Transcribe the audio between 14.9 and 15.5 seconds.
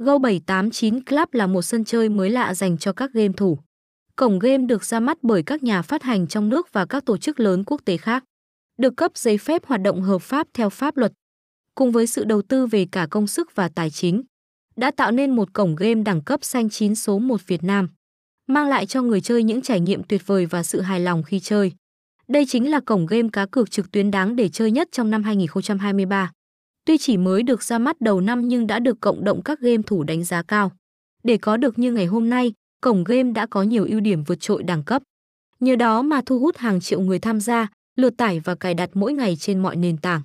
tạo nên